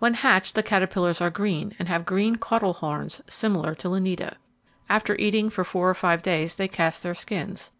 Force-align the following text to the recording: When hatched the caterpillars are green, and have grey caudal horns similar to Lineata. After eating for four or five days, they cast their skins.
When 0.00 0.12
hatched 0.12 0.54
the 0.54 0.62
caterpillars 0.62 1.22
are 1.22 1.30
green, 1.30 1.74
and 1.78 1.88
have 1.88 2.04
grey 2.04 2.30
caudal 2.32 2.74
horns 2.74 3.22
similar 3.26 3.74
to 3.76 3.88
Lineata. 3.88 4.36
After 4.90 5.16
eating 5.16 5.48
for 5.48 5.64
four 5.64 5.88
or 5.88 5.94
five 5.94 6.22
days, 6.22 6.56
they 6.56 6.68
cast 6.68 7.02
their 7.02 7.14
skins. 7.14 7.70